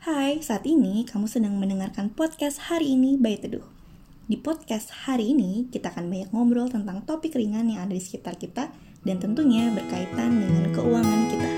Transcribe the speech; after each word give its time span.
Hai, 0.00 0.40
saat 0.40 0.64
ini 0.64 1.04
kamu 1.04 1.28
sedang 1.28 1.60
mendengarkan 1.60 2.08
podcast 2.16 2.72
hari 2.72 2.96
ini 2.96 3.20
by 3.20 3.36
Teduh. 3.36 3.68
Di 4.32 4.40
podcast 4.40 4.88
hari 5.04 5.36
ini, 5.36 5.68
kita 5.68 5.92
akan 5.92 6.08
banyak 6.08 6.32
ngobrol 6.32 6.72
tentang 6.72 7.04
topik 7.04 7.36
ringan 7.36 7.68
yang 7.68 7.84
ada 7.84 7.92
di 7.92 8.00
sekitar 8.00 8.40
kita 8.40 8.72
dan 9.04 9.20
tentunya 9.20 9.68
berkaitan 9.68 10.40
dengan 10.40 10.72
keuangan 10.72 11.20
kita. 11.28 11.50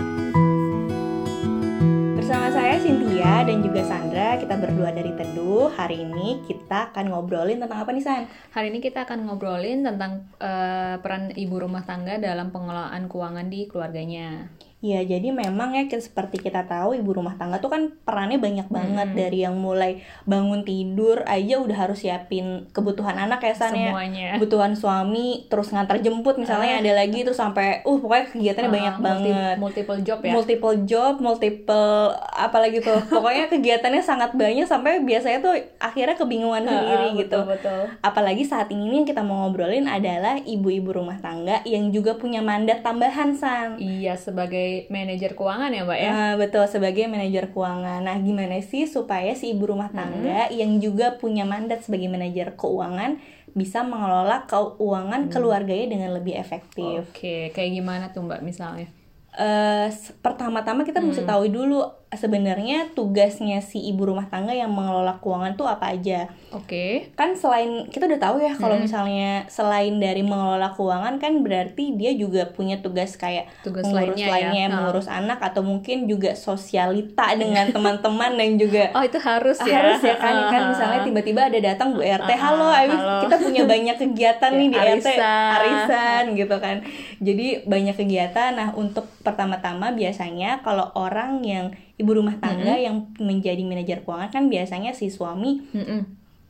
Bersama 2.19 2.51
saya 2.51 2.83
Cynthia 2.83 3.47
dan 3.47 3.63
juga 3.63 3.87
Sandra, 3.87 4.35
kita 4.35 4.59
berdua 4.59 4.91
dari 4.91 5.15
Teduh. 5.15 5.71
Hari 5.71 6.03
ini 6.03 6.43
kita 6.43 6.91
akan 6.91 7.15
ngobrolin 7.15 7.63
tentang 7.63 7.87
apa 7.87 7.95
nih 7.95 8.03
San? 8.03 8.27
Hari 8.27 8.75
ini 8.75 8.83
kita 8.83 9.07
akan 9.07 9.23
ngobrolin 9.23 9.87
tentang 9.87 10.27
uh, 10.43 10.99
peran 10.99 11.31
ibu 11.39 11.63
rumah 11.63 11.87
tangga 11.87 12.19
dalam 12.19 12.51
pengelolaan 12.51 13.07
keuangan 13.07 13.47
di 13.47 13.71
keluarganya. 13.71 14.51
Ya, 14.83 14.99
jadi 15.07 15.31
memang 15.31 15.79
ya 15.79 15.87
seperti 15.87 16.43
kita 16.43 16.67
tahu 16.67 16.99
ibu 16.99 17.15
rumah 17.15 17.39
tangga 17.39 17.63
tuh 17.63 17.71
kan 17.71 17.95
perannya 18.03 18.43
banyak 18.43 18.67
banget 18.67 19.15
hmm. 19.15 19.17
dari 19.17 19.39
yang 19.47 19.55
mulai 19.55 20.03
bangun 20.27 20.67
tidur 20.67 21.23
aja 21.23 21.63
udah 21.63 21.87
harus 21.87 22.03
siapin 22.03 22.67
kebutuhan 22.75 23.15
anak 23.15 23.47
ya 23.47 23.55
San 23.55 23.79
ya. 23.79 23.95
Kebutuhan 24.35 24.75
suami, 24.75 25.47
terus 25.47 25.71
ngantar 25.71 26.03
jemput 26.03 26.35
misalnya 26.35 26.77
uh. 26.77 26.81
ada 26.83 26.93
lagi 26.99 27.23
terus 27.23 27.39
sampai 27.39 27.87
uh 27.87 27.99
pokoknya 28.03 28.27
kegiatannya 28.35 28.71
uh, 28.71 28.75
banyak 28.75 28.95
multi, 28.99 29.07
banget. 29.07 29.57
Multiple 29.63 30.01
job 30.03 30.19
ya. 30.19 30.33
Multiple 30.35 30.77
job, 30.83 31.15
multiple 31.23 32.19
apalagi 32.35 32.83
tuh. 32.83 32.99
pokoknya 33.23 33.47
kegiatannya 33.55 34.03
sangat 34.03 34.35
banyak 34.35 34.67
sampai 34.67 34.99
biasanya 35.07 35.39
tuh 35.47 35.55
akhirnya 35.79 36.19
kebingungan 36.19 36.67
uh, 36.67 36.71
sendiri 36.75 37.07
uh, 37.07 37.15
gitu. 37.23 37.39
Betul. 37.47 37.83
Apalagi 38.03 38.43
saat 38.43 38.67
ini 38.75 38.91
nih 38.91 38.97
yang 38.99 39.09
kita 39.15 39.23
mau 39.23 39.47
ngobrolin 39.47 39.87
adalah 39.87 40.43
ibu-ibu 40.43 40.91
rumah 40.91 41.23
tangga 41.23 41.63
yang 41.63 41.95
juga 41.95 42.19
punya 42.19 42.43
mandat 42.43 42.83
tambahan 42.83 43.39
San. 43.39 43.79
Iya, 43.79 44.19
sebagai 44.19 44.72
manajer 44.89 45.33
keuangan 45.39 45.71
ya 45.71 45.83
mbak 45.87 45.99
ya 45.99 46.11
uh, 46.11 46.33
betul 46.41 46.65
sebagai 46.69 47.05
manajer 47.09 47.49
keuangan 47.51 48.01
nah 48.05 48.17
gimana 48.19 48.59
sih 48.61 48.85
supaya 48.89 49.33
si 49.33 49.55
ibu 49.55 49.69
rumah 49.71 49.93
tangga 49.93 50.49
hmm. 50.49 50.55
yang 50.57 50.73
juga 50.83 51.17
punya 51.17 51.47
mandat 51.47 51.85
sebagai 51.87 52.11
manajer 52.11 52.59
keuangan 52.59 53.21
bisa 53.53 53.85
mengelola 53.85 54.49
keuangan 54.49 55.29
hmm. 55.29 55.33
keluarganya 55.33 55.87
dengan 55.93 56.11
lebih 56.17 56.35
efektif 56.37 57.07
oke 57.09 57.15
okay. 57.15 57.43
kayak 57.53 57.73
gimana 57.77 58.05
tuh 58.11 58.25
mbak 58.25 58.41
misalnya 58.41 58.89
uh, 59.37 59.89
pertama-tama 60.21 60.85
kita 60.85 61.01
hmm. 61.01 61.07
mesti 61.13 61.23
tahu 61.25 61.49
dulu 61.49 62.02
sebenarnya 62.13 62.93
tugasnya 62.93 63.65
si 63.65 63.81
ibu 63.89 64.05
rumah 64.05 64.29
tangga 64.29 64.53
yang 64.53 64.69
mengelola 64.69 65.17
keuangan 65.25 65.57
tuh 65.57 65.65
apa 65.65 65.97
aja. 65.97 66.29
Oke. 66.53 66.69
Okay. 66.69 66.91
Kan 67.17 67.33
selain 67.33 67.89
kita 67.89 68.05
udah 68.05 68.21
tahu 68.21 68.37
ya 68.45 68.53
kalau 68.61 68.77
hmm. 68.77 68.85
misalnya 68.85 69.31
selain 69.49 69.97
dari 69.97 70.21
mengelola 70.21 70.77
keuangan 70.77 71.17
kan 71.17 71.41
berarti 71.41 71.97
dia 71.97 72.13
juga 72.13 72.53
punya 72.53 72.85
tugas 72.85 73.17
kayak 73.17 73.49
tugas 73.65 73.89
mengurus 73.89 74.21
lainnya, 74.21 74.29
lainnya, 74.29 74.65
ya. 74.69 74.75
mengurus 74.77 75.09
oh. 75.09 75.17
anak 75.17 75.41
atau 75.41 75.65
mungkin 75.65 76.05
juga 76.05 76.37
sosialita 76.37 77.33
dengan 77.33 77.71
teman-teman 77.75 78.37
dan 78.37 78.51
juga 78.61 78.93
Oh, 78.93 79.01
itu 79.01 79.17
harus 79.17 79.57
ya. 79.65 79.81
Harus 79.81 80.05
ya 80.05 80.17
kan 80.21 80.53
kan 80.53 80.63
misalnya 80.69 81.01
tiba-tiba 81.09 81.49
ada 81.49 81.59
datang 81.59 81.97
Bu 81.97 82.05
RT, 82.05 82.31
"Halo, 82.37 82.69
Ayu, 82.69 82.97
kita 83.25 83.37
punya 83.41 83.63
banyak 83.65 83.97
kegiatan 83.97 84.51
nih 84.61 84.69
di 84.69 84.77
arisan. 84.77 85.17
RT, 85.17 85.23
arisan 85.57 86.23
gitu 86.41 86.57
kan." 86.61 86.77
Jadi 87.25 87.65
banyak 87.65 87.97
kegiatan. 87.97 88.53
Nah, 88.53 88.69
untuk 88.77 89.09
pertama-tama 89.25 89.97
biasanya 89.97 90.61
kalau 90.61 90.93
orang 90.93 91.41
yang 91.41 91.73
ibu 92.03 92.11
rumah 92.19 92.37
tangga 92.43 92.75
mm 92.75 92.79
-hmm. 92.79 92.87
yang 92.87 92.97
menjadi 93.23 93.63
manajer 93.63 93.99
keuangan 94.03 94.31
kan 94.35 94.45
biasanya 94.51 94.91
si 94.93 95.09
suami 95.09 95.63
mm 95.71 95.85
-hmm. 95.87 96.01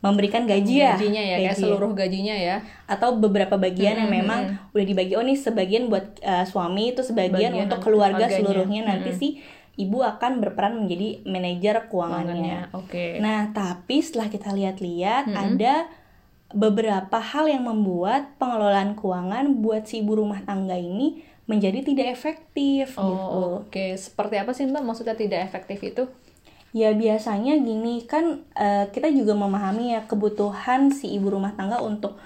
memberikan 0.02 0.48
gaji 0.48 0.82
ya 0.82 0.96
gajinya 0.96 1.22
ya 1.22 1.36
gaji. 1.36 1.44
kayak 1.46 1.58
seluruh 1.60 1.90
gajinya 1.92 2.34
ya 2.34 2.56
atau 2.88 3.20
beberapa 3.20 3.60
bagian 3.60 3.94
mm 3.94 4.00
-hmm. 4.00 4.02
yang 4.02 4.10
memang 4.10 4.40
udah 4.72 4.86
dibagi 4.88 5.12
oh 5.14 5.24
nih 5.24 5.38
sebagian 5.38 5.92
buat 5.92 6.18
uh, 6.24 6.44
suami 6.48 6.96
itu 6.96 7.04
sebagian 7.04 7.52
Bagian 7.52 7.64
untuk 7.68 7.78
keluarga 7.84 8.26
keluarganya. 8.26 8.38
seluruhnya 8.40 8.80
nanti 8.88 9.10
mm 9.12 9.14
-hmm. 9.14 9.22
sih 9.22 9.32
ibu 9.72 10.04
akan 10.04 10.44
berperan 10.44 10.84
menjadi 10.84 11.24
manajer 11.24 11.88
keuangannya. 11.88 12.76
Oke. 12.76 12.92
Okay. 12.92 13.12
Nah, 13.24 13.56
tapi 13.56 14.04
setelah 14.04 14.28
kita 14.28 14.52
lihat-lihat 14.52 15.32
mm 15.32 15.32
-hmm. 15.32 15.44
ada 15.48 15.74
beberapa 16.52 17.18
hal 17.18 17.48
yang 17.48 17.64
membuat 17.64 18.36
pengelolaan 18.36 18.92
keuangan 18.92 19.64
buat 19.64 19.88
si 19.88 20.04
ibu 20.04 20.20
rumah 20.20 20.44
tangga 20.44 20.76
ini 20.76 21.24
menjadi 21.50 21.82
tidak 21.82 22.14
efektif 22.14 22.94
oh, 22.96 23.02
gitu. 23.02 23.18
Oke, 23.18 23.42
okay. 23.66 23.90
seperti 23.98 24.34
apa 24.38 24.54
sih 24.54 24.66
Mbak 24.70 24.84
maksudnya 24.86 25.16
tidak 25.18 25.42
efektif 25.50 25.82
itu? 25.82 26.06
Ya 26.72 26.94
biasanya 26.96 27.60
gini 27.60 28.08
kan 28.08 28.48
uh, 28.56 28.88
kita 28.88 29.12
juga 29.12 29.36
memahami 29.36 29.92
ya 29.92 30.08
kebutuhan 30.08 30.88
si 30.88 31.12
ibu 31.12 31.28
rumah 31.28 31.52
tangga 31.52 31.84
untuk 31.84 32.16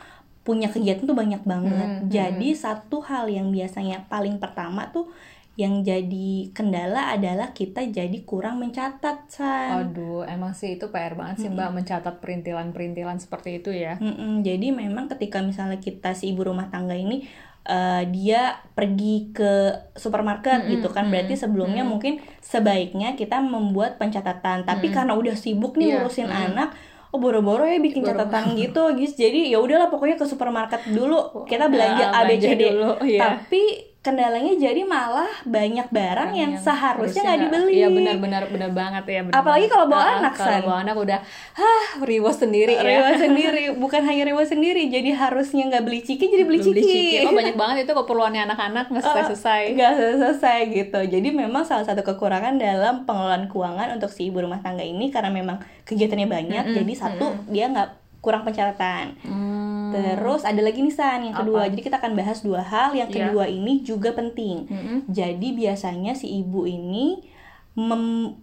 punya 0.46 0.70
kegiatan 0.70 1.02
tuh 1.02 1.18
banyak 1.18 1.42
banget. 1.42 1.88
Hmm, 1.90 2.00
hmm. 2.06 2.12
Jadi 2.12 2.48
hmm. 2.54 2.60
satu 2.60 3.02
hal 3.02 3.26
yang 3.26 3.50
biasanya 3.50 4.06
paling 4.06 4.38
pertama 4.38 4.86
tuh 4.94 5.10
yang 5.56 5.80
jadi 5.80 6.52
kendala 6.52 7.16
adalah 7.16 7.56
kita 7.56 7.88
jadi 7.88 8.18
kurang 8.28 8.60
mencatat 8.60 9.32
san. 9.32 9.88
Aduh, 9.88 10.20
emang 10.28 10.52
sih 10.52 10.76
itu 10.76 10.92
PR 10.92 11.16
banget 11.16 11.48
sih 11.48 11.48
mbak 11.48 11.72
mencatat 11.72 12.20
perintilan-perintilan 12.20 13.16
seperti 13.16 13.64
itu 13.64 13.72
ya. 13.72 13.96
Mm-mm. 13.96 14.44
Jadi 14.44 14.76
memang 14.76 15.08
ketika 15.08 15.40
misalnya 15.40 15.80
kita 15.80 16.12
si 16.12 16.36
ibu 16.36 16.44
rumah 16.44 16.68
tangga 16.68 16.92
ini 16.92 17.24
uh, 17.66 18.02
dia 18.08 18.62
pergi 18.72 19.34
ke 19.34 19.52
supermarket 19.98 20.62
mm 20.62 20.64
-hmm. 20.64 20.72
gitu 20.78 20.88
kan 20.94 21.10
berarti 21.10 21.34
sebelumnya 21.34 21.82
mm 21.82 21.90
-hmm. 21.90 21.90
mungkin 21.90 22.14
sebaiknya 22.40 23.18
kita 23.18 23.42
membuat 23.42 23.98
pencatatan 23.98 24.64
tapi 24.64 24.88
mm 24.88 24.90
-hmm. 24.90 24.96
karena 24.96 25.12
udah 25.18 25.34
sibuk 25.36 25.74
nih 25.76 25.94
yeah. 25.94 25.98
urusin 26.02 26.26
mm 26.26 26.32
-hmm. 26.32 26.46
anak 26.52 26.70
oh 27.14 27.18
boro-boro 27.22 27.64
ya 27.64 27.78
bikin 27.78 28.02
Boro 28.02 28.12
catatan 28.12 28.58
gitu 28.58 28.82
guys 28.92 29.14
jadi 29.14 29.54
ya 29.54 29.58
udahlah 29.62 29.88
pokoknya 29.88 30.18
ke 30.18 30.26
supermarket 30.26 30.82
dulu 30.90 31.46
kita 31.46 31.70
belanja 31.70 32.12
ya, 32.12 32.18
ABCD 32.22 32.62
dulu, 32.76 32.92
iya. 33.06 33.20
tapi 33.22 33.85
kendalanya 34.06 34.54
jadi 34.54 34.86
malah 34.86 35.26
banyak 35.42 35.90
barang 35.90 36.30
yang, 36.38 36.54
yang 36.54 36.62
seharusnya 36.62 37.26
nggak 37.26 37.40
dibeli. 37.50 37.72
Iya 37.82 37.88
benar-benar 37.90 38.42
benar 38.46 38.70
banget 38.70 39.04
ya. 39.10 39.20
Benar 39.26 39.34
Apalagi 39.42 39.66
kalau 39.66 39.86
bawa 39.90 40.04
nah, 40.06 40.14
anak 40.22 40.32
Kalau 40.38 40.62
bawa 40.62 40.78
anak 40.86 40.94
udah, 40.94 41.18
hah 41.58 41.86
riwa 42.06 42.30
sendiri 42.30 42.78
ya. 42.78 42.86
Riwa 42.86 43.10
sendiri, 43.26 43.62
bukan 43.74 44.06
hanya 44.06 44.22
riwa 44.30 44.46
sendiri, 44.46 44.86
jadi 44.86 45.10
harusnya 45.18 45.66
nggak 45.66 45.82
beli 45.82 46.00
ciki 46.06 46.24
jadi 46.30 46.44
beli, 46.46 46.62
beli 46.62 46.82
ciki. 46.86 47.26
Oh 47.26 47.34
banyak 47.34 47.58
banget 47.66 47.76
itu 47.82 47.92
keperluannya 47.98 48.46
anak-anak 48.46 48.86
nggak 48.94 49.02
selesai 49.02 49.26
selesai. 49.34 49.62
Nggak 49.74 49.92
selesai 49.98 50.18
selesai 50.22 50.58
gitu. 50.70 51.00
Jadi 51.18 51.28
memang 51.34 51.66
salah 51.66 51.82
satu 51.82 52.06
kekurangan 52.06 52.54
dalam 52.62 53.02
pengelolaan 53.02 53.50
keuangan 53.50 53.98
untuk 53.98 54.14
si 54.14 54.30
ibu 54.30 54.38
rumah 54.38 54.62
tangga 54.62 54.86
ini 54.86 55.10
karena 55.10 55.34
memang 55.34 55.58
kegiatannya 55.82 56.28
banyak, 56.30 56.62
mm 56.62 56.70
-hmm. 56.70 56.78
jadi 56.78 56.92
satu 56.94 57.26
mm 57.26 57.36
-hmm. 57.42 57.50
dia 57.50 57.66
nggak 57.74 57.88
kurang 58.26 58.42
pencatatan. 58.42 59.14
Hmm. 59.22 59.55
Terus 59.96 60.42
ada 60.44 60.60
lagi 60.60 60.78
nih 60.84 60.94
San 60.94 61.20
yang 61.24 61.36
kedua. 61.36 61.66
Apa? 61.66 61.70
Jadi 61.72 61.82
kita 61.82 61.96
akan 62.02 62.12
bahas 62.12 62.38
dua 62.44 62.60
hal. 62.60 62.92
Yang 62.92 63.08
iya. 63.10 63.16
kedua 63.16 63.44
yeah. 63.48 63.56
ini 63.56 63.72
juga 63.82 64.10
penting. 64.12 64.68
-hmm. 64.68 64.98
Jadi 65.08 65.48
biasanya 65.56 66.12
si 66.12 66.26
ibu 66.40 66.68
ini 66.68 67.20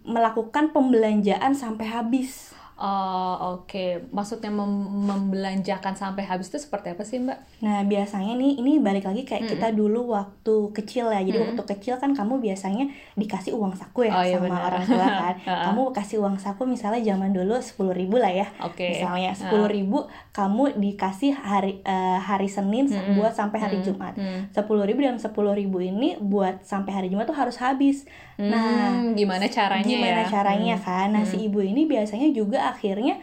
melakukan 0.06 0.72
pembelanjaan 0.72 1.58
sampai 1.58 1.90
habis. 1.90 2.54
Oh 2.84 3.64
oke, 3.64 3.72
okay. 3.72 3.90
maksudnya 4.12 4.52
mem 4.52 4.68
membelanjakan 5.08 5.96
sampai 5.96 6.28
habis 6.28 6.52
itu 6.52 6.60
seperti 6.60 6.92
apa 6.92 7.08
sih 7.08 7.16
mbak? 7.16 7.40
Nah 7.64 7.80
biasanya 7.88 8.36
nih 8.36 8.60
ini 8.60 8.84
balik 8.84 9.08
lagi 9.08 9.24
kayak 9.24 9.48
mm 9.48 9.56
-hmm. 9.56 9.62
kita 9.64 9.68
dulu 9.72 10.12
waktu 10.12 10.56
kecil 10.76 11.08
ya, 11.08 11.24
jadi 11.24 11.32
mm 11.32 11.40
-hmm. 11.40 11.50
waktu 11.56 11.64
kecil 11.80 11.96
kan 11.96 12.12
kamu 12.12 12.44
biasanya 12.44 12.92
dikasih 13.16 13.56
uang 13.56 13.80
saku 13.80 14.12
ya 14.12 14.12
oh, 14.12 14.24
iya 14.28 14.36
sama 14.36 14.52
bener. 14.52 14.68
orang 14.68 14.84
tua 14.84 15.08
kan, 15.08 15.36
kamu 15.72 15.82
kasih 15.96 16.18
uang 16.20 16.36
saku 16.44 16.68
misalnya 16.68 17.00
zaman 17.00 17.32
dulu 17.32 17.56
sepuluh 17.64 17.96
ribu 17.96 18.20
lah 18.20 18.36
ya, 18.36 18.52
okay. 18.60 19.00
misalnya 19.00 19.32
sepuluh 19.32 19.72
ribu 19.72 20.04
kamu 20.36 20.76
dikasih 20.76 21.40
hari 21.40 21.80
uh, 21.88 22.20
hari 22.20 22.52
Senin 22.52 22.92
mm 22.92 23.00
-hmm. 23.00 23.16
buat 23.16 23.32
sampai 23.32 23.64
hari 23.64 23.80
mm 23.80 23.88
-hmm. 23.88 23.96
Jumat, 23.96 24.14
sepuluh 24.52 24.84
ribu 24.84 25.08
dan 25.08 25.16
sepuluh 25.16 25.56
ribu 25.56 25.80
ini 25.80 26.20
buat 26.20 26.68
sampai 26.68 26.92
hari 26.92 27.08
Jumat 27.08 27.32
tuh 27.32 27.38
harus 27.40 27.56
habis. 27.64 28.04
Nah 28.36 29.14
gimana 29.16 29.46
caranya 29.48 29.88
gimana 29.88 30.22
ya? 30.26 30.28
caranya 30.28 30.76
hmm. 30.76 30.84
kan? 30.84 31.08
Nah 31.14 31.24
hmm. 31.24 31.32
si 31.32 31.36
ibu 31.48 31.62
ini 31.62 31.86
biasanya 31.86 32.34
juga 32.34 32.73
akhirnya 32.74 33.22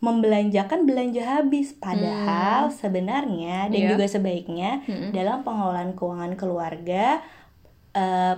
membelanjakan 0.00 0.84
belanja 0.84 1.22
habis 1.24 1.72
padahal 1.72 2.68
hmm. 2.68 2.76
sebenarnya 2.76 3.72
dan 3.72 3.80
yeah. 3.80 3.90
juga 3.96 4.04
sebaiknya 4.08 4.84
hmm. 4.84 5.10
dalam 5.12 5.40
pengelolaan 5.40 5.96
keuangan 5.96 6.36
keluarga 6.36 7.24
uh, 7.96 8.36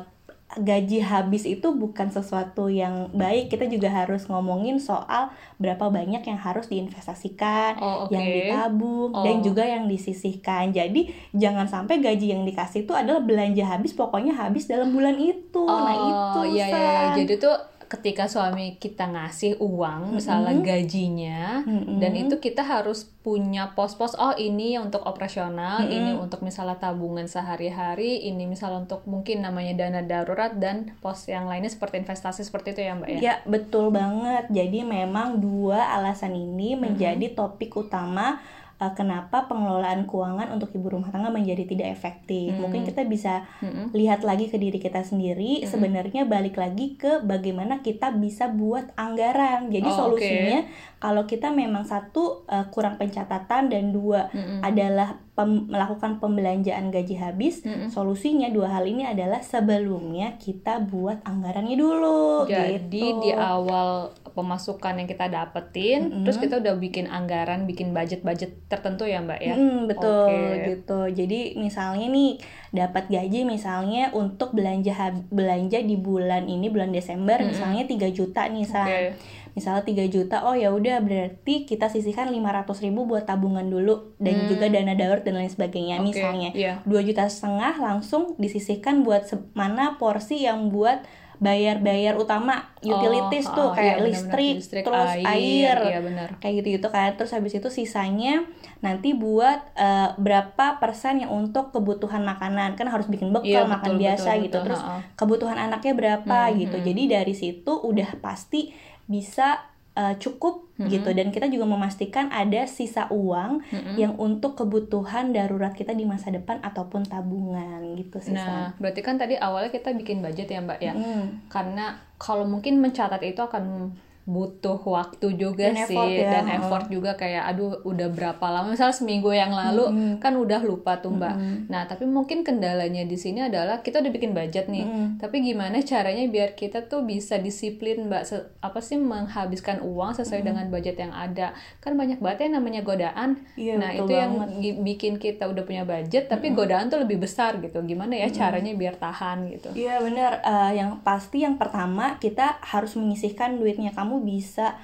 gaji 0.57 1.05
habis 1.05 1.45
itu 1.45 1.69
bukan 1.77 2.09
sesuatu 2.09 2.73
yang 2.73 3.13
baik 3.13 3.53
kita 3.53 3.69
juga 3.69 3.93
harus 3.93 4.25
ngomongin 4.33 4.81
soal 4.81 5.29
berapa 5.61 5.93
banyak 5.93 6.25
yang 6.25 6.41
harus 6.41 6.73
diinvestasikan 6.73 7.77
oh, 7.77 8.09
okay. 8.09 8.17
yang 8.17 8.25
ditabung 8.25 9.13
oh. 9.13 9.21
dan 9.21 9.45
juga 9.45 9.69
yang 9.69 9.85
disisihkan 9.85 10.73
jadi 10.73 11.13
jangan 11.37 11.69
sampai 11.69 12.01
gaji 12.01 12.33
yang 12.33 12.49
dikasih 12.49 12.89
itu 12.89 12.97
adalah 12.97 13.21
belanja 13.21 13.61
habis 13.69 13.93
pokoknya 13.93 14.33
habis 14.33 14.65
dalam 14.65 14.89
bulan 14.89 15.21
itu 15.21 15.69
nah, 15.69 15.77
oh, 15.77 15.81
nah 15.85 15.97
itu 16.01 16.41
iya, 16.57 16.67
iya, 16.73 16.81
iya. 16.81 16.97
jadi 17.21 17.35
tuh 17.37 17.57
ketika 17.89 18.29
suami 18.29 18.77
kita 18.77 19.09
ngasih 19.09 19.57
uang 19.65 20.13
misalnya 20.13 20.53
mm 20.53 20.61
-hmm. 20.61 20.69
gajinya 20.69 21.41
mm 21.65 21.81
-hmm. 21.81 21.99
dan 22.05 22.13
itu 22.21 22.37
kita 22.37 22.61
harus 22.61 23.09
punya 23.25 23.73
pos-pos 23.73 24.13
oh 24.21 24.37
ini 24.37 24.77
untuk 24.77 25.09
operasional 25.09 25.83
mm 25.83 25.89
-hmm. 25.89 25.97
ini 25.97 26.11
untuk 26.13 26.45
misalnya 26.45 26.77
tabungan 26.77 27.25
sehari-hari 27.25 28.29
ini 28.29 28.45
misalnya 28.45 28.85
untuk 28.85 29.09
mungkin 29.09 29.41
namanya 29.41 29.73
dana 29.89 30.05
darurat 30.05 30.53
dan 30.61 30.93
pos 31.01 31.25
yang 31.33 31.49
lainnya 31.49 31.73
seperti 31.73 32.05
investasi 32.05 32.45
seperti 32.45 32.77
itu 32.77 32.81
ya 32.85 32.93
mbak 32.93 33.09
ya 33.09 33.19
ya 33.19 33.35
betul 33.49 33.89
banget 33.89 34.53
jadi 34.53 34.85
memang 34.85 35.41
dua 35.41 35.97
alasan 35.97 36.37
ini 36.37 36.77
menjadi 36.77 37.25
mm 37.25 37.33
-hmm. 37.33 37.41
topik 37.41 37.73
utama 37.73 38.37
uh, 38.79 38.93
kenapa 38.95 39.51
pengelolaan 39.51 40.07
keuangan 40.07 40.55
untuk 40.55 40.73
ibu 40.75 40.87
rumah 40.89 41.11
tangga 41.11 41.31
menjadi 41.31 41.67
tidak 41.67 41.89
efektif. 41.93 42.55
Hmm. 42.55 42.67
Mungkin 42.67 42.87
kita 42.87 43.05
bisa 43.05 43.45
hmm. 43.63 43.93
lihat 43.93 44.23
lagi 44.23 44.49
ke 44.49 44.57
diri 44.57 44.79
kita 44.79 45.03
sendiri. 45.03 45.63
Hmm. 45.63 45.69
Sebenarnya 45.69 46.25
balik 46.25 46.57
lagi 46.57 46.95
ke 46.95 47.23
bagaimana 47.23 47.83
kita 47.83 48.15
bisa 48.15 48.49
buat 48.49 48.95
anggaran. 48.95 49.69
Jadi 49.71 49.89
oh, 49.91 49.97
solusinya 49.97 50.65
okay. 50.65 50.99
kalau 51.03 51.27
kita 51.27 51.51
memang 51.51 51.85
satu 51.85 52.47
uh, 52.47 52.67
kurang 52.71 52.97
pencatatan 52.97 53.71
dan 53.71 53.91
dua 53.91 54.31
hmm. 54.31 54.63
adalah 54.65 55.19
pem 55.39 55.71
melakukan 55.71 56.19
pembelanjaan 56.19 56.91
gaji 56.91 57.15
habis, 57.15 57.63
mm 57.63 57.71
-hmm. 57.71 57.89
solusinya 57.95 58.51
dua 58.51 58.75
hal 58.75 58.91
ini 58.91 59.07
adalah 59.07 59.39
sebelumnya 59.39 60.35
kita 60.35 60.83
buat 60.83 61.23
anggarannya 61.23 61.79
dulu. 61.79 62.51
Jadi 62.51 62.91
gitu. 62.91 63.23
di 63.23 63.31
awal 63.31 64.11
pemasukan 64.35 64.99
yang 64.99 65.07
kita 65.07 65.31
dapetin, 65.31 66.01
mm 66.03 66.11
-hmm. 66.11 66.25
terus 66.27 66.43
kita 66.43 66.59
udah 66.59 66.75
bikin 66.75 67.07
anggaran, 67.07 67.71
bikin 67.71 67.95
budget-budget 67.95 68.67
tertentu 68.67 69.07
ya 69.07 69.23
mbak 69.23 69.39
ya. 69.39 69.55
Mm, 69.55 69.87
betul 69.87 70.27
okay. 70.27 70.75
gitu. 70.75 71.01
Jadi 71.07 71.55
misalnya 71.55 72.11
nih 72.11 72.43
dapat 72.75 73.07
gaji 73.07 73.47
misalnya 73.47 74.11
untuk 74.19 74.59
belanja 74.59 75.15
belanja 75.31 75.79
di 75.87 75.95
bulan 75.95 76.51
ini 76.51 76.67
bulan 76.67 76.91
Desember 76.91 77.39
mm 77.39 77.47
-hmm. 77.47 77.51
misalnya 77.55 77.83
3 77.87 78.11
juta 78.11 78.43
nih 78.51 78.67
san. 78.67 78.91
Okay 78.91 79.39
misalnya 79.59 79.83
3 79.83 80.15
juta 80.15 80.47
oh 80.47 80.55
ya 80.55 80.71
udah 80.71 81.03
berarti 81.03 81.67
kita 81.67 81.91
sisihkan 81.91 82.31
500 82.31 82.71
ribu 82.87 83.11
buat 83.11 83.27
tabungan 83.27 83.67
dulu 83.67 84.15
dan 84.23 84.47
hmm. 84.47 84.49
juga 84.55 84.71
dana 84.71 84.95
darurat 84.95 85.27
dan 85.27 85.35
lain 85.35 85.51
sebagainya 85.51 85.99
okay, 85.99 86.07
misalnya 86.07 86.51
yeah. 86.55 86.79
2 86.87 87.09
juta 87.11 87.27
setengah 87.27 87.75
langsung 87.83 88.39
disisihkan 88.39 89.03
buat 89.03 89.27
mana 89.59 89.99
porsi 89.99 90.47
yang 90.47 90.71
buat 90.71 91.03
bayar-bayar 91.39 92.19
utama 92.19 92.67
utilities 92.83 93.47
oh, 93.51 93.55
tuh 93.55 93.67
oh, 93.71 93.75
kayak 93.75 94.03
iya, 94.03 94.07
listrik, 94.11 94.57
listrik 94.59 94.83
terus 94.83 95.11
air, 95.23 95.27
air 95.27 95.77
iya, 95.87 95.99
bener. 96.03 96.29
kayak 96.43 96.55
gitu 96.63 96.69
gitu 96.83 96.89
kan 96.91 97.15
terus 97.15 97.31
habis 97.31 97.55
itu 97.55 97.71
sisanya 97.71 98.43
nanti 98.83 99.15
buat 99.15 99.71
uh, 99.79 100.19
berapa 100.19 100.83
persen 100.83 101.23
yang 101.23 101.31
untuk 101.31 101.71
kebutuhan 101.71 102.27
makanan 102.27 102.75
kan 102.75 102.91
harus 102.91 103.07
bikin 103.07 103.31
bekal 103.31 103.47
iya, 103.47 103.71
makan 103.71 103.95
betul, 103.95 104.03
biasa 104.03 104.29
betul, 104.35 104.43
gitu 104.43 104.57
betul, 104.59 104.67
terus 104.67 104.83
ha 104.83 104.91
-ha. 104.91 105.01
kebutuhan 105.15 105.59
anaknya 105.63 105.95
berapa 105.95 106.39
hmm, 106.51 106.55
gitu 106.59 106.77
hmm. 106.83 106.87
jadi 106.91 107.03
dari 107.23 107.35
situ 107.39 107.73
udah 107.87 108.11
pasti 108.19 108.75
bisa 109.09 109.67
uh, 109.99 110.15
cukup 110.23 110.71
mm-hmm. 110.79 110.89
gitu 110.95 111.11
dan 111.11 111.29
kita 111.35 111.51
juga 111.51 111.67
memastikan 111.67 112.31
ada 112.31 112.69
sisa 112.71 113.11
uang 113.11 113.67
mm-hmm. 113.67 113.95
yang 113.99 114.15
untuk 114.15 114.55
kebutuhan 114.55 115.35
darurat 115.35 115.75
kita 115.75 115.91
di 115.97 116.07
masa 116.07 116.31
depan 116.31 116.63
ataupun 116.63 117.03
tabungan 117.09 117.83
gitu 117.99 118.23
sih. 118.23 118.37
Nah, 118.37 118.79
berarti 118.79 119.03
kan 119.03 119.19
tadi 119.19 119.35
awalnya 119.35 119.75
kita 119.75 119.91
bikin 119.99 120.23
budget 120.23 120.47
ya 120.47 120.63
Mbak 120.63 120.79
ya. 120.79 120.95
Mm. 120.95 121.51
Karena 121.51 121.99
kalau 122.21 122.47
mungkin 122.47 122.79
mencatat 122.79 123.19
itu 123.27 123.43
akan 123.43 123.97
butuh 124.29 124.77
waktu 124.85 125.41
juga 125.41 125.73
dan 125.73 125.89
sih 125.89 125.97
effort 125.97 126.13
ya. 126.13 126.29
dan 126.29 126.45
effort 126.61 126.87
juga 126.93 127.17
kayak 127.17 127.49
aduh 127.49 127.81
udah 127.89 128.13
berapa 128.13 128.45
lama 128.45 128.77
misalnya 128.77 128.93
seminggu 128.93 129.33
yang 129.33 129.57
lalu 129.57 129.89
mm 129.89 129.97
-hmm. 129.97 130.15
kan 130.21 130.37
udah 130.37 130.61
lupa 130.69 131.01
tuh 131.01 131.17
mbak 131.17 131.33
mm 131.33 131.41
-hmm. 131.41 131.57
nah 131.73 131.89
tapi 131.89 132.05
mungkin 132.05 132.45
kendalanya 132.45 133.09
di 133.09 133.17
sini 133.17 133.49
adalah 133.49 133.81
kita 133.81 134.05
udah 134.05 134.13
bikin 134.13 134.37
budget 134.37 134.69
nih 134.69 134.85
mm 134.85 134.93
-hmm. 134.93 135.09
tapi 135.17 135.41
gimana 135.41 135.81
caranya 135.81 136.29
biar 136.29 136.53
kita 136.53 136.93
tuh 136.93 137.09
bisa 137.09 137.41
disiplin 137.41 138.05
mbak 138.05 138.29
Se 138.29 138.37
apa 138.61 138.85
sih 138.85 139.01
menghabiskan 139.01 139.81
uang 139.81 140.13
sesuai 140.21 140.29
mm 140.29 140.45
-hmm. 140.45 140.49
dengan 140.53 140.65
budget 140.69 140.97
yang 141.01 141.13
ada 141.17 141.57
kan 141.81 141.97
banyak 141.97 142.21
banget 142.21 142.53
yang 142.53 142.61
namanya 142.61 142.85
godaan 142.85 143.41
iya, 143.57 143.81
nah 143.81 143.97
itu 143.97 144.13
banget. 144.13 144.21
yang 144.61 144.85
bikin 144.85 145.17
kita 145.17 145.49
udah 145.49 145.65
punya 145.65 145.89
budget 145.89 146.29
tapi 146.29 146.53
mm 146.53 146.53
-hmm. 146.53 146.61
godaan 146.61 146.87
tuh 146.93 147.01
lebih 147.01 147.17
besar 147.17 147.57
gitu 147.65 147.81
gimana 147.81 148.13
ya 148.13 148.29
caranya 148.29 148.77
biar 148.77 149.01
tahan 149.01 149.49
gitu 149.57 149.73
iya 149.73 150.05
benar 150.05 150.45
uh, 150.45 150.73
yang 150.77 151.01
pasti 151.01 151.49
yang 151.49 151.57
pertama 151.57 152.21
kita 152.21 152.61
harus 152.61 152.93
menyisihkan 152.93 153.57
duitnya 153.57 153.97
kamu 153.97 154.18
bisa 154.23 154.79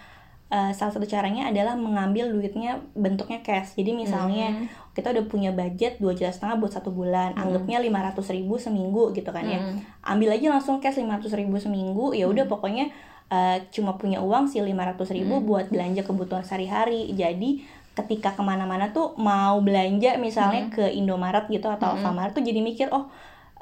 uh, 0.55 0.73
salah 0.75 0.93
satu 0.93 1.07
caranya 1.09 1.51
adalah 1.51 1.75
mengambil 1.75 2.31
duitnya 2.31 2.83
bentuknya 2.95 3.43
cash 3.43 3.75
jadi 3.75 3.91
misalnya 3.95 4.55
hmm. 4.55 4.95
kita 4.95 5.11
udah 5.11 5.25
punya 5.27 5.51
budget 5.51 5.99
dua 5.99 6.15
juta 6.15 6.31
setengah 6.31 6.61
buat 6.63 6.73
satu 6.75 6.95
bulan 6.95 7.35
hmm. 7.35 7.43
anggapnya 7.43 7.79
lima 7.83 8.01
ratus 8.07 8.31
ribu 8.31 8.61
seminggu 8.61 9.11
gitu 9.17 9.31
kan 9.35 9.45
ya 9.47 9.59
hmm. 9.59 10.07
ambil 10.07 10.35
aja 10.35 10.47
langsung 10.55 10.79
cash 10.79 11.01
lima 11.01 11.19
ratus 11.19 11.35
ribu 11.35 11.57
seminggu 11.59 12.15
ya 12.15 12.31
udah 12.31 12.47
hmm. 12.47 12.53
pokoknya 12.53 12.85
uh, 13.33 13.59
cuma 13.75 13.97
punya 13.97 14.23
uang 14.23 14.47
sih 14.47 14.63
lima 14.63 14.85
ratus 14.87 15.11
ribu 15.11 15.41
hmm. 15.41 15.47
buat 15.47 15.67
belanja 15.73 16.07
kebutuhan 16.07 16.45
sehari-hari 16.47 17.11
jadi 17.17 17.65
ketika 17.95 18.35
ke 18.35 18.43
mana-mana 18.43 18.91
tuh 18.91 19.15
mau 19.23 19.63
belanja 19.63 20.19
misalnya 20.19 20.67
hmm. 20.67 20.73
ke 20.75 20.85
Indomaret 20.99 21.47
gitu 21.47 21.71
atau 21.71 21.95
hmm. 21.95 22.03
Alfamart 22.03 22.35
tuh 22.35 22.43
jadi 22.43 22.59
mikir 22.59 22.91
oh 22.91 23.07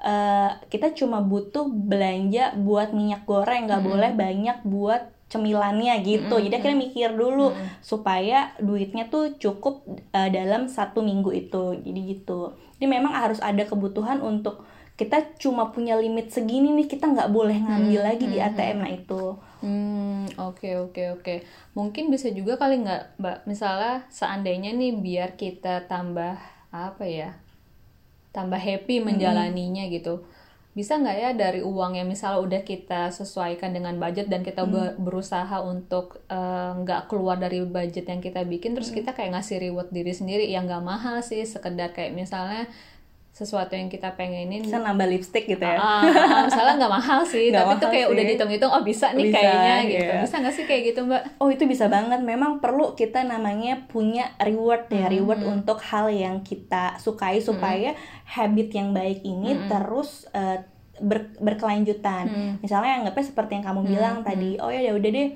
uh, 0.01 0.51
kita 0.73 0.97
cuma 0.97 1.21
butuh 1.21 1.69
belanja 1.69 2.57
buat 2.57 2.97
minyak 2.97 3.29
goreng 3.29 3.69
nggak 3.69 3.81
hmm. 3.85 3.91
boleh 3.93 4.11
banyak 4.17 4.59
buat 4.65 5.03
cemilannya 5.33 6.05
gitu. 6.05 6.29
Mm 6.29 6.37
-hmm. 6.37 6.45
Jadi 6.45 6.55
akhirnya 6.61 6.79
mikir 6.85 7.09
dulu 7.17 7.49
mm 7.49 7.57
-hmm. 7.57 7.69
supaya 7.81 8.53
duitnya 8.61 9.09
tuh 9.09 9.41
cukup 9.41 9.89
uh, 10.13 10.29
dalam 10.29 10.69
satu 10.69 11.01
minggu 11.01 11.33
itu. 11.33 11.81
Jadi 11.81 12.01
gitu. 12.13 12.53
Jadi 12.77 12.87
memang 12.87 13.17
harus 13.17 13.41
ada 13.41 13.65
kebutuhan 13.65 14.21
untuk 14.21 14.69
kita 14.93 15.35
cuma 15.41 15.73
punya 15.73 15.97
limit 15.97 16.29
segini 16.29 16.69
nih 16.77 16.85
kita 16.85 17.09
nggak 17.09 17.33
boleh 17.33 17.57
ngambil 17.65 18.01
hmm, 18.05 18.09
lagi 18.13 18.25
hmm, 18.29 18.33
di 18.37 18.39
ATM 18.39 18.77
nah 18.85 18.93
itu. 18.93 19.23
Hmm 19.65 20.29
oke 20.37 20.61
okay, 20.61 20.75
oke 20.77 20.93
okay, 20.93 21.07
oke. 21.11 21.23
Okay. 21.25 21.39
Mungkin 21.73 22.13
bisa 22.13 22.29
juga 22.29 22.61
kali 22.61 22.85
nggak 22.85 23.17
mbak 23.17 23.49
misalnya 23.49 24.05
seandainya 24.13 24.77
nih 24.77 24.93
biar 25.01 25.41
kita 25.41 25.89
tambah 25.89 26.37
apa 26.69 27.05
ya 27.09 27.41
tambah 28.33 28.57
happy 28.57 29.05
menjalaninya 29.05 29.85
hmm. 29.89 29.93
gitu 29.93 30.15
bisa 30.73 30.97
nggak 30.97 31.17
ya 31.21 31.31
dari 31.37 31.61
uang 31.61 32.01
yang 32.01 32.09
misalnya 32.09 32.41
udah 32.41 32.63
kita 32.65 33.13
sesuaikan 33.13 33.77
dengan 33.77 34.01
budget 34.01 34.33
dan 34.33 34.41
kita 34.41 34.65
hmm. 34.65 35.05
berusaha 35.05 35.61
untuk 35.61 36.25
eh, 36.33 36.73
nggak 36.81 37.01
uh, 37.05 37.07
keluar 37.13 37.37
dari 37.37 37.61
budget 37.61 38.09
yang 38.09 38.25
kita 38.25 38.41
bikin 38.49 38.73
terus 38.73 38.89
hmm. 38.89 39.05
kita 39.05 39.11
kayak 39.13 39.37
ngasih 39.37 39.61
reward 39.61 39.93
diri 39.93 40.17
sendiri 40.17 40.49
yang 40.49 40.65
nggak 40.65 40.81
mahal 40.81 41.21
sih 41.21 41.45
sekedar 41.45 41.93
kayak 41.93 42.17
misalnya 42.17 42.73
sesuatu 43.33 43.73
yang 43.73 43.89
kita 43.89 44.13
pengenin 44.13 44.61
bisa 44.61 44.77
nambah 44.77 45.09
lipstick 45.09 45.49
gitu 45.49 45.65
ya 45.65 45.81
uh, 45.81 46.05
uh, 46.05 46.45
misalnya 46.45 46.85
nggak 46.85 46.93
mahal 46.93 47.21
sih 47.25 47.49
gak 47.49 47.65
tapi 47.65 47.73
mahal 47.73 47.81
tuh 47.81 47.89
kayak 47.89 48.07
sih. 48.07 48.13
udah 48.13 48.23
dihitung-hitung 48.29 48.73
oh 48.77 48.83
bisa 48.85 49.07
nih 49.17 49.25
bisa, 49.25 49.37
kayaknya 49.41 49.75
gitu 49.89 50.13
yeah. 50.13 50.21
bisa 50.21 50.37
nggak 50.45 50.55
sih 50.55 50.65
kayak 50.69 50.83
gitu 50.93 51.01
mbak 51.09 51.23
oh 51.41 51.49
itu 51.49 51.65
bisa 51.65 51.89
banget 51.89 52.21
memang 52.21 52.61
perlu 52.61 52.93
kita 52.93 53.25
namanya 53.25 53.89
punya 53.89 54.37
reward 54.37 54.85
ya 54.93 55.09
hmm. 55.09 55.15
reward 55.17 55.41
untuk 55.49 55.81
hal 55.81 56.13
yang 56.13 56.45
kita 56.45 57.01
sukai 57.01 57.41
supaya 57.41 57.97
hmm. 57.97 58.01
habit 58.37 58.69
yang 58.77 58.93
baik 58.93 59.25
ini 59.25 59.57
hmm. 59.57 59.65
terus 59.73 60.29
uh, 60.37 60.61
ber, 61.01 61.33
berkelanjutan 61.41 62.29
hmm. 62.29 62.55
misalnya 62.61 63.01
anggapnya 63.01 63.25
seperti 63.25 63.57
yang 63.57 63.65
kamu 63.65 63.81
hmm. 63.81 63.91
bilang 63.97 64.17
hmm. 64.21 64.27
tadi 64.29 64.51
oh 64.61 64.69
ya 64.69 64.93
udah 64.93 65.09
deh 65.09 65.29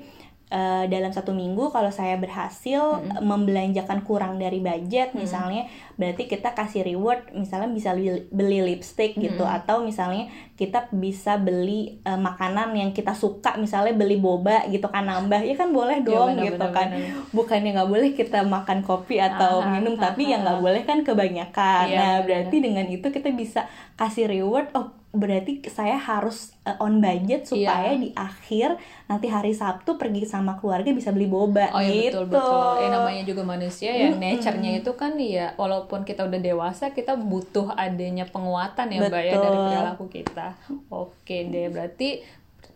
uh, 0.51 0.85
dalam 0.87 1.11
satu 1.11 1.35
minggu 1.35 1.69
kalau 1.71 1.91
saya 1.91 2.15
berhasil 2.15 3.03
hmm. 3.03 3.23
membelanjakan 3.23 4.03
kurang 4.03 4.39
dari 4.39 4.63
budget 4.63 5.11
hmm. 5.11 5.19
misalnya 5.19 5.67
berarti 5.99 6.29
kita 6.29 6.53
kasih 6.55 6.85
reward 6.85 7.33
misalnya 7.35 7.69
bisa 7.73 7.91
beli 8.31 8.59
lipstick 8.63 9.17
gitu 9.17 9.43
hmm. 9.43 9.57
atau 9.61 9.83
misalnya 9.83 10.29
kita 10.55 10.89
bisa 10.93 11.37
beli 11.37 11.99
uh, 12.07 12.17
makanan 12.17 12.73
yang 12.73 12.91
kita 12.95 13.13
suka 13.13 13.59
misalnya 13.59 13.93
beli 13.93 14.17
boba 14.17 14.65
gitu 14.71 14.87
kan 14.89 15.05
nambah 15.05 15.43
ya 15.43 15.55
kan 15.57 15.69
boleh 15.69 16.01
iya, 16.01 16.07
dong 16.07 16.29
ya, 16.33 16.35
bener, 16.35 16.47
gitu 16.53 16.65
bener, 16.65 16.75
kan 16.75 16.87
bener. 16.93 17.11
bukannya 17.33 17.69
nggak 17.77 17.89
boleh 17.89 18.09
kita 18.15 18.39
makan 18.47 18.79
kopi 18.81 19.15
atau 19.21 19.61
ah, 19.61 19.69
minum 19.77 19.95
ah, 19.99 20.09
tapi 20.09 20.27
ah, 20.27 20.29
yang 20.37 20.41
nggak 20.45 20.61
boleh 20.63 20.81
kan 20.87 20.99
kebanyakan 21.03 21.85
ya, 21.91 21.97
nah 21.97 22.13
bener. 22.21 22.25
berarti 22.25 22.55
dengan 22.63 22.87
itu 22.87 23.07
kita 23.09 23.29
bisa 23.35 23.69
kasih 23.97 24.29
reward 24.29 24.69
oh 24.77 25.06
berarti 25.15 25.63
saya 25.71 25.95
harus 25.95 26.51
uh, 26.67 26.77
on 26.83 26.99
budget 26.99 27.47
supaya 27.47 27.95
iya. 27.95 28.01
di 28.01 28.09
akhir 28.11 28.75
nanti 29.07 29.31
hari 29.31 29.55
Sabtu 29.55 29.95
pergi 29.95 30.27
sama 30.27 30.59
keluarga 30.59 30.91
bisa 30.91 31.15
beli 31.15 31.31
boba 31.31 31.71
oh, 31.71 31.79
iya, 31.79 32.11
gitu. 32.11 32.27
betul 32.27 32.37
betul. 32.37 32.83
Eh 32.83 32.89
namanya 32.91 33.23
juga 33.23 33.41
manusia 33.47 33.91
ya, 33.95 34.11
mm 34.11 34.19
-hmm. 34.19 34.21
nature-nya 34.21 34.71
itu 34.83 34.91
kan 34.99 35.15
ya 35.15 35.55
walaupun 35.55 36.03
kita 36.03 36.27
udah 36.27 36.39
dewasa 36.43 36.91
kita 36.91 37.15
butuh 37.15 37.71
adanya 37.79 38.27
penguatan 38.27 38.91
ya 38.91 38.99
Mbak 39.07 39.23
ya 39.23 39.35
dari 39.39 39.57
perilaku 39.57 40.05
kita. 40.11 40.47
Oke 40.91 41.47
deh, 41.47 41.71
berarti 41.71 42.21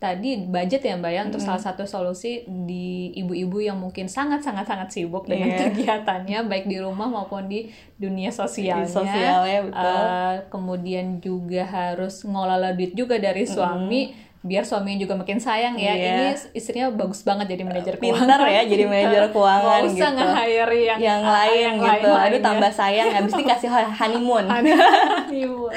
tadi 0.02 0.50
budget 0.50 0.82
ya 0.82 0.98
mbak 0.98 1.14
ya 1.14 1.22
untuk 1.30 1.38
salah 1.38 1.62
satu 1.62 1.86
solusi 1.86 2.42
di 2.50 3.14
ibu-ibu 3.22 3.62
yang 3.62 3.78
mungkin 3.78 4.10
sangat 4.10 4.42
sangat 4.42 4.66
sangat 4.66 4.90
sibuk 4.90 5.30
dengan 5.30 5.54
yeah. 5.54 5.70
kegiatannya 5.70 6.50
baik 6.50 6.66
di 6.66 6.82
rumah 6.82 7.06
maupun 7.06 7.46
di 7.46 7.70
dunia 8.02 8.34
sosialnya. 8.34 8.90
Di 8.90 8.90
sosial 8.90 9.42
ya 9.46 9.60
betul. 9.62 9.78
Uh, 10.02 10.36
kemudian 10.50 11.22
juga 11.22 11.70
harus 11.70 12.26
ngelola 12.26 12.74
duit 12.74 12.98
juga 12.98 13.22
dari 13.22 13.46
suami. 13.46 14.02
Mm 14.10 14.30
biar 14.42 14.66
suaminya 14.66 15.06
juga 15.06 15.14
makin 15.14 15.38
sayang 15.38 15.78
ya. 15.78 15.94
Yeah. 15.94 16.18
Ini 16.18 16.58
istrinya 16.58 16.90
bagus 16.90 17.22
banget 17.22 17.54
jadi 17.54 17.62
manajer 17.62 18.02
keuangan. 18.02 18.26
Pintar 18.26 18.42
ya 18.50 18.62
jadi 18.66 18.84
manajer 18.90 19.24
keuangan 19.38 19.70
Gak 19.70 19.86
usah 19.86 20.10
gitu. 20.10 20.18
nge-hire 20.18 20.78
yang, 20.82 20.98
yang 20.98 21.22
lain 21.22 21.62
yang 21.62 21.78
gitu. 21.78 22.10
Lain 22.10 22.26
Aduh 22.26 22.42
tambah 22.42 22.72
sayang 22.74 23.08
habis 23.14 23.32
ini 23.38 23.46
kasih 23.46 23.70
honeymoon. 23.70 24.46
honeymoon. 25.42 25.74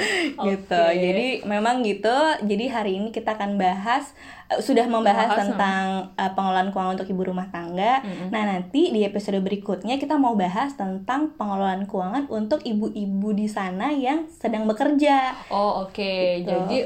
gitu. 0.53 0.83
Okay. 0.85 1.01
Jadi 1.01 1.27
memang 1.49 1.81
gitu. 1.81 2.17
Jadi 2.45 2.65
hari 2.69 2.91
ini 3.01 3.09
kita 3.09 3.33
akan 3.33 3.57
bahas 3.57 4.13
uh, 4.53 4.61
sudah 4.61 4.85
membahas 4.85 5.29
Bahas, 5.33 5.39
tentang 5.41 5.85
uh, 6.13 6.31
pengelolaan 6.37 6.69
keuangan 6.69 6.93
untuk 7.01 7.09
ibu 7.09 7.21
rumah 7.25 7.47
tangga. 7.49 8.05
Mm-hmm. 8.05 8.29
Nah, 8.29 8.43
nanti 8.45 8.81
di 8.93 9.01
episode 9.01 9.39
berikutnya 9.41 9.97
kita 9.97 10.15
mau 10.17 10.37
bahas 10.37 10.77
tentang 10.77 11.33
pengelolaan 11.35 11.89
keuangan 11.89 12.29
untuk 12.29 12.61
ibu-ibu 12.61 13.29
di 13.33 13.47
sana 13.49 13.93
yang 13.93 14.29
sedang 14.29 14.69
bekerja. 14.69 15.33
Oh, 15.49 15.85
oke. 15.85 15.95
Okay. 15.95 16.43
Gitu. 16.43 16.49
Jadi 16.51 16.77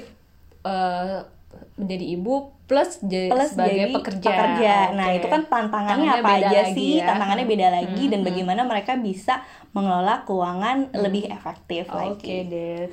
uh, 0.68 1.39
menjadi 1.80 2.06
ibu 2.12 2.34
plus, 2.68 3.00
plus 3.02 3.50
sebagai 3.50 3.80
jadi 3.80 3.94
pekerja. 3.96 4.28
pekerja. 4.28 4.74
Oke. 4.86 4.96
Nah, 4.96 5.08
itu 5.10 5.26
kan 5.26 5.42
tantangannya, 5.44 6.12
Tantangannya 6.12 6.12
apa 6.20 6.32
aja 6.36 6.60
lagi 6.62 6.76
sih? 6.76 6.92
ya. 7.00 7.06
Tantangannya 7.08 7.46
beda 7.48 7.68
lagi 7.72 8.04
dan 8.06 8.20
Hmm, 8.20 8.28
bagaimana 8.28 8.62
mereka 8.64 8.92
bisa 8.94 9.34
mengelola 9.72 10.22
keuangan 10.24 10.78
lebih 10.94 11.24
efektif 11.26 11.88
Oke 11.88 11.98
lagi. 11.98 12.36
deh. 12.46 12.84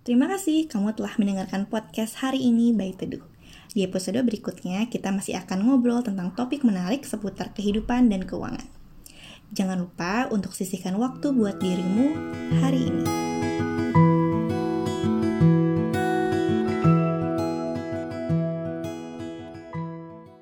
Terima 0.00 0.28
kasih 0.28 0.68
kamu 0.68 0.92
telah 0.92 1.16
mendengarkan 1.16 1.64
podcast 1.64 2.20
hari 2.20 2.38
ini 2.38 2.70
by 2.70 2.92
Teduh. 2.92 3.24
Di 3.72 3.82
episode 3.82 4.22
berikutnya, 4.22 4.86
kita 4.86 5.10
masih 5.10 5.34
akan 5.34 5.66
ngobrol 5.66 5.98
tentang 6.00 6.30
topik 6.30 6.62
menarik 6.62 7.02
seputar 7.02 7.50
kehidupan 7.52 8.06
dan 8.06 8.22
keuangan. 8.22 8.68
Jangan 9.50 9.82
lupa 9.82 10.30
untuk 10.30 10.52
sisihkan 10.52 10.94
waktu 10.94 11.34
buat 11.34 11.58
dirimu 11.58 12.06
hari 12.62 12.86
ini. 12.86 13.33